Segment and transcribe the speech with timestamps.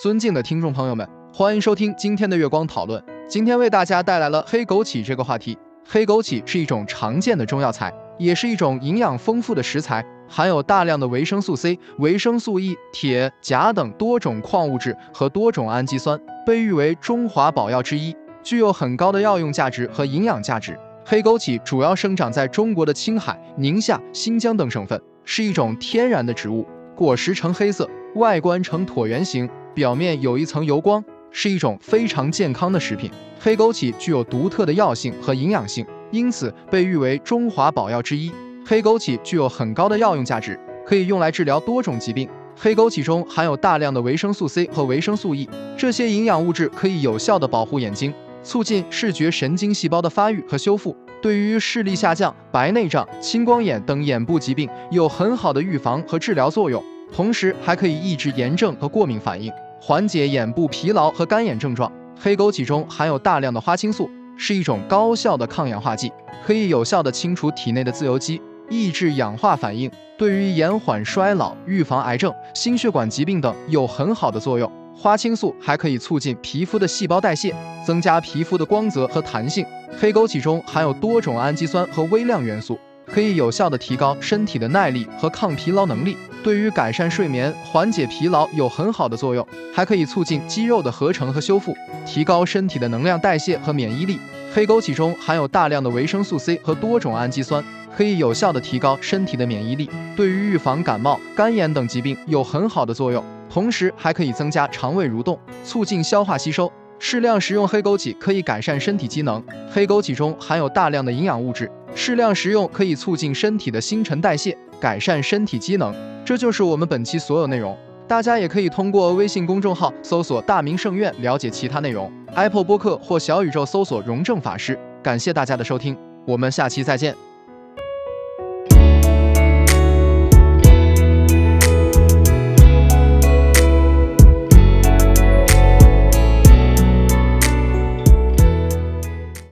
[0.00, 1.04] 尊敬的听众朋友们，
[1.34, 3.02] 欢迎收听今天的月光讨论。
[3.28, 5.58] 今天为大家带来了黑枸杞这个话题。
[5.84, 20.78] 黑枸杞是一种常见的中药材，也是一种营养丰富的食材，含有大量的维生素 C、维生素 E、铁、钾等多种矿物质和多种氨基酸，被誉为中华宝药之一，具有很高的药用价值和营养价值。
[21.04, 27.90] 黑枸杞主要生长在中国的青海、宁夏、新疆等省份，是一种天然的植物，果实呈黑色。
[28.14, 33.08] 外观呈椭圆形，表面有一层油光，是一种非常健康的食品。
[33.38, 38.32] 黑枸杞具有独特的药性和营养性，因此被誉为中华宝药之一。
[38.66, 42.28] 黑枸杞具有很高的药用价值，可以用来治疗多种疾病。
[42.56, 56.82] 黑枸杞中含有大量的维生素 C 和维生素 E，这些营养物质可以有效地保护眼睛，促进视觉神经细胞的发育和修复，对于视力下降、白内障、青光眼等眼部疾病有很好的预防和治疗作用。
[57.10, 61.90] 同时还可以抑制炎症和过敏反应，缓解眼部疲劳和干眼症状。
[62.20, 66.12] 黑枸杞中含有大量的花青素，是一种高效的抗氧化剂，
[66.44, 74.70] 可以有效的清除体内的自由基，抑制氧化反应，对于延缓衰老、预防癌症、心血管疾病等有很好的作用。
[74.96, 77.54] 花青素还可以促进皮肤的细胞代谢，
[77.86, 79.64] 增加皮肤的光泽和弹性。
[79.96, 82.76] 黑枸杞中含有多种氨基酸和微量元素。
[83.12, 94.18] 可以有效地提高身体的耐力和抗疲劳能力，对于改善睡眠、缓解疲劳有很好的作用，还可以促进肌肉的合成和修复，提高身体的能量代谢和免疫力。
[94.54, 97.62] 黑枸杞中含有大量的维生素 C 和多种氨基酸，
[97.96, 106.70] 可以有效地提高身体的免疫力，对于预防感冒、肝炎等疾病有很好的作用，同时还可以增加肠胃蠕动，促进消化吸收。
[106.98, 109.40] 适量食用黑枸杞可以改善身体机能。
[109.70, 111.70] 黑枸杞中含有大量的营养物质。
[111.98, 115.92] 适量食用可以促进身体的新陈代谢，改善身体机能。
[116.24, 117.76] 这就是我们本期所有内容。
[118.06, 122.10] 大家也可以通过微信公众号搜索“大明圣院”了解其他内容。
[122.36, 124.78] Apple 播客或小宇宙搜索“荣正法师”。
[125.02, 127.27] 感谢大家的收听，我们下期再见。